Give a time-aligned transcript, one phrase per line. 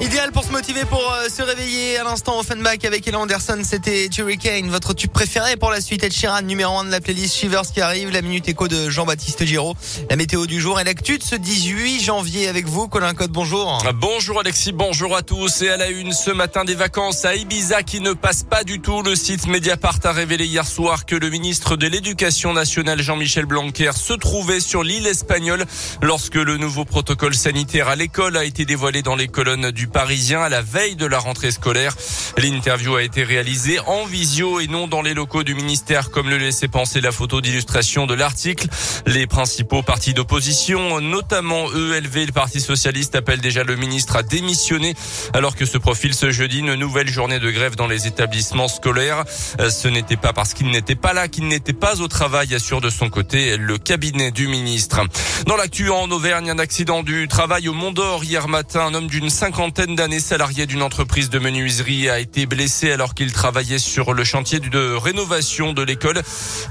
[0.00, 4.08] Idéal pour se motiver pour euh, se réveiller à l'instant Offenbach avec Ella Anderson, c'était
[4.08, 7.72] Kane, votre tube préféré pour la suite Ed Sheeran, numéro 1 de la playlist Shivers
[7.74, 9.74] qui arrive, la minute écho de Jean-Baptiste Giraud,
[10.08, 13.82] la météo du jour et l'actu de ce 18 janvier avec vous, Colin Code, bonjour.
[13.94, 17.82] Bonjour Alexis, bonjour à tous et à la une ce matin des vacances à Ibiza
[17.82, 19.02] qui ne passe pas du tout.
[19.02, 23.90] Le site Mediapart a révélé hier soir que le ministre de l'Éducation nationale Jean-Michel Blanquer
[23.96, 25.64] se trouvait sur l'île espagnole
[26.02, 30.42] lorsque le nouveau protocole sanitaire à l'école a été dévoilé dans les colonnes du Parisien
[30.42, 31.96] à la veille de la rentrée scolaire.
[32.36, 36.38] L'interview a été réalisée en visio et non dans les locaux du ministère comme le
[36.38, 38.66] laissait penser la photo d'illustration de l'article.
[39.06, 44.94] Les principaux partis d'opposition, notamment ELV, le Parti socialiste, appellent déjà le ministre à démissionner
[45.34, 49.24] alors que se profile ce jeudi une nouvelle journée de grève dans les établissements scolaires.
[49.58, 52.90] Ce n'était pas parce qu'il n'était pas là qu'il n'était pas au travail, assure de
[52.90, 55.00] son côté le cabinet du ministre.
[55.46, 58.86] Dans l'actu en Auvergne, un accident du travail au Mont d'Or hier matin.
[58.86, 63.32] Un homme d'une cinquantaine d'années salarié d'une entreprise de menuiserie a été blessé alors qu'il
[63.32, 66.20] travaillait sur le chantier de rénovation de l'école.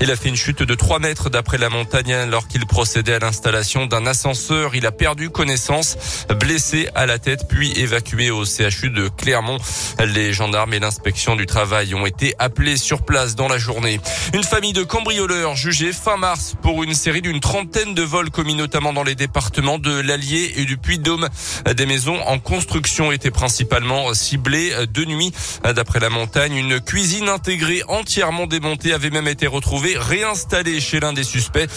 [0.00, 3.18] Il a fait une chute de 3 mètres d'après la montagne alors qu'il procédait à
[3.20, 4.74] l'installation d'un ascenseur.
[4.74, 5.96] Il a perdu connaissance,
[6.40, 9.58] blessé à la tête puis évacué au CHU de Clermont.
[10.04, 14.00] Les gendarmes et l'inspection du travail ont été appelés sur place dans la journée.
[14.34, 18.56] Une famille de cambrioleurs jugée fin mars pour une série d'une trentaine de vols commis
[18.56, 21.28] notamment dans les départements de l'Allier et du Puy-de-Dôme.
[21.76, 25.32] Des maisons en construction était principalement ciblée de nuit.
[25.64, 31.12] D'après la montagne, une cuisine intégrée entièrement démontée avait même été retrouvée réinstallée chez l'un
[31.12, 31.68] des suspects.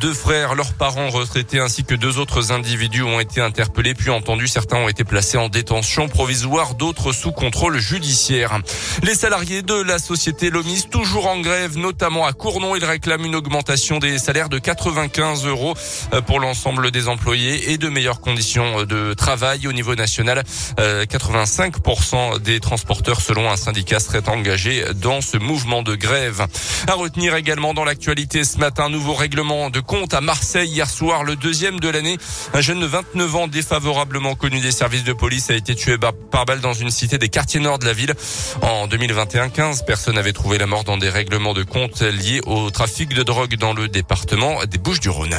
[0.00, 4.48] Deux frères, leurs parents retraités ainsi que deux autres individus ont été interpellés puis entendus.
[4.48, 8.58] Certains ont été placés en détention provisoire, d'autres sous contrôle judiciaire.
[9.02, 12.76] Les salariés de la société Lomis toujours en grève, notamment à Cournon.
[12.76, 15.74] Ils réclament une augmentation des salaires de 95 euros
[16.26, 20.42] pour l'ensemble des employés et de meilleures conditions de travail au niveau national.
[20.78, 26.46] 85% euh, des transporteurs, selon un syndicat, seraient engagés dans ce mouvement de grève.
[26.86, 31.24] À retenir également dans l'actualité ce matin, nouveau règlement de compte à Marseille hier soir,
[31.24, 32.18] le deuxième de l'année.
[32.54, 36.46] Un jeune de 29 ans défavorablement connu des services de police a été tué par
[36.46, 38.14] balle dans une cité des quartiers nord de la ville.
[38.62, 42.70] En 2021, 15 personnes avaient trouvé la mort dans des règlements de compte liés au
[42.70, 45.36] trafic de drogue dans le département des Bouches-du-Rhône.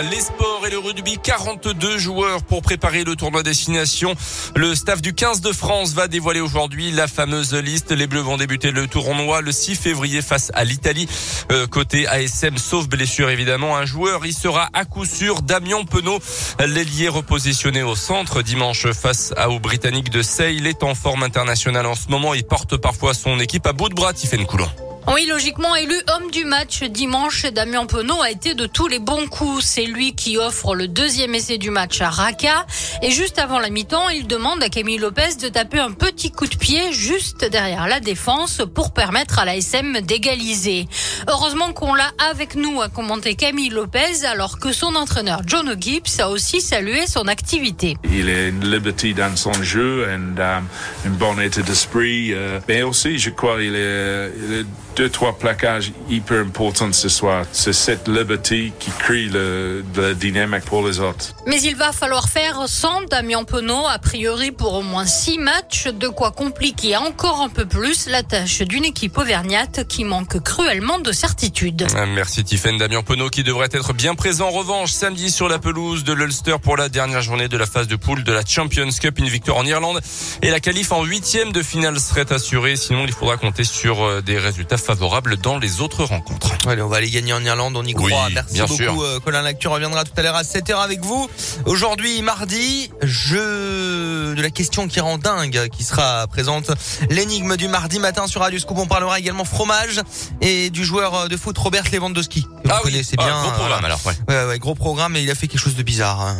[0.00, 4.14] Les sports et le rugby, 42 joueurs pour préparer le tournoi destination.
[4.56, 7.92] Le staff du 15 de France va dévoiler aujourd'hui la fameuse liste.
[7.92, 11.06] Les Bleus vont débuter le tournoi le 6 février face à l'Italie.
[11.52, 15.42] Euh, côté ASM, sauf blessure évidemment, un joueur y sera à coup sûr.
[15.42, 16.20] Damien Penaud,
[16.58, 21.84] l'ailier repositionné au centre dimanche face à aux Britanniques de Sale, est en forme internationale
[21.84, 22.32] en ce moment.
[22.32, 24.70] Il porte parfois son équipe à bout de bras, Tiffaine Coulon.
[25.08, 29.26] Oui, logiquement élu homme du match dimanche, Damien Penaud a été de tous les bons
[29.26, 29.64] coups.
[29.64, 32.66] C'est lui qui offre le deuxième essai du match à Raka.
[33.02, 36.46] Et juste avant la mi-temps, il demande à Camille Lopez de taper un petit coup
[36.46, 40.86] de pied juste derrière la défense pour permettre à la SM d'égaliser.
[41.28, 46.20] Heureusement qu'on l'a avec nous, a commenté Camille Lopez, alors que son entraîneur John Gibbs
[46.20, 47.96] a aussi salué son activité.
[48.04, 52.32] Il est une liberté dans son jeu et um, un bon état d'esprit.
[52.32, 54.66] Euh, mais aussi, je crois, il est, il est
[54.96, 57.44] deux, trois plaquages hyper importants ce soir.
[57.52, 61.34] C'est cette liberté qui crée le, la dynamique pour les autres.
[61.46, 65.88] Mais il va falloir faire sans Damien Penaud, a priori pour au moins six matchs,
[65.88, 70.98] de quoi compliquer encore un peu plus la tâche d'une équipe auvergnate qui manque cruellement
[70.98, 71.86] de certitude.
[71.96, 75.58] Ah, merci Tiffen Damien Penaud qui devrait être bien présent en revanche samedi sur la
[75.58, 78.88] pelouse de l'Ulster pour la dernière journée de la phase de poule de la Champions
[79.00, 80.00] Cup, une victoire en Irlande
[80.42, 82.76] et la qualif en huitième de finale serait assurée.
[82.76, 86.50] Sinon, il faudra compter sur euh, des résultats favorable dans les autres rencontres.
[86.66, 88.28] Allez, on va aller gagner en Irlande, on y croit.
[88.34, 89.02] Merci bien beaucoup, sûr.
[89.02, 91.28] Euh, Colin Lactu reviendra tout à l'heure à 7h avec vous.
[91.66, 96.70] Aujourd'hui, mardi, jeu de la question qui rend dingue, qui sera présente.
[97.08, 98.78] L'énigme du mardi matin sur Radio Scoop.
[98.78, 100.00] On parlera également fromage
[100.40, 102.46] et du joueur de foot Robert Lewandowski.
[102.64, 103.24] Vous ah connaissez oui.
[103.24, 103.42] bien.
[103.42, 104.14] gros programme alors, ouais.
[104.28, 104.44] ouais.
[104.46, 106.20] Ouais, gros programme et il a fait quelque chose de bizarre.
[106.20, 106.38] Hein.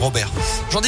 [0.00, 0.30] Robert.
[0.70, 0.82] J'en